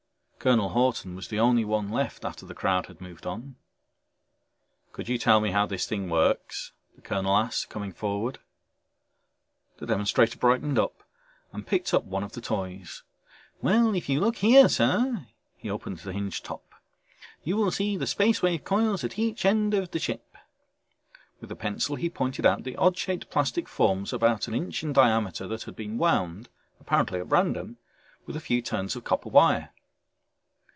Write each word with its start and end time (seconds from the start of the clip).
Colonel 0.43 0.69
Hawton 0.69 1.15
was 1.15 1.27
the 1.27 1.39
only 1.39 1.63
one 1.63 1.89
left 1.89 2.25
after 2.25 2.47
the 2.47 2.55
crowd 2.55 2.87
had 2.87 2.99
moved 2.99 3.27
on. 3.27 3.57
"Could 4.91 5.07
you 5.07 5.19
tell 5.19 5.39
me 5.39 5.51
how 5.51 5.67
this 5.67 5.85
thing 5.85 6.09
works?" 6.09 6.71
the 6.95 7.01
colonel 7.03 7.37
asked, 7.37 7.69
coming 7.69 7.93
forward. 7.93 8.39
The 9.77 9.85
demonstrator 9.85 10.39
brightened 10.39 10.79
up 10.79 11.03
and 11.53 11.67
picked 11.67 11.93
up 11.93 12.05
one 12.05 12.23
of 12.23 12.31
the 12.31 12.41
toys. 12.41 13.03
"Well, 13.61 13.93
if 13.93 14.09
you 14.09 14.19
will 14.19 14.25
look 14.29 14.37
here, 14.37 14.67
sir...." 14.67 15.27
He 15.57 15.69
opened 15.69 15.99
the 15.99 16.11
hinged 16.11 16.43
top. 16.43 16.73
"You 17.43 17.55
will 17.55 17.69
see 17.69 17.95
the 17.95 18.07
Space 18.07 18.41
Wave 18.41 18.63
coils 18.63 19.03
at 19.03 19.19
each 19.19 19.45
end 19.45 19.75
of 19.75 19.91
the 19.91 19.99
ship." 19.99 20.35
With 21.39 21.51
a 21.51 21.55
pencil 21.55 21.97
he 21.97 22.09
pointed 22.09 22.47
out 22.47 22.63
the 22.63 22.75
odd 22.77 22.97
shaped 22.97 23.29
plastic 23.29 23.67
forms 23.69 24.11
about 24.11 24.47
an 24.47 24.55
inch 24.55 24.81
in 24.81 24.91
diameter 24.91 25.45
that 25.49 25.65
had 25.65 25.75
been 25.75 25.99
wound 25.99 26.49
apparently 26.79 27.19
at 27.19 27.29
random 27.29 27.77
with 28.25 28.35
a 28.35 28.39
few 28.41 28.63
turns 28.63 28.95
of 28.95 29.03
copper 29.03 29.29
wire. 29.29 29.71